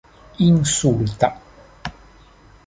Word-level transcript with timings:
insulta 0.45 1.29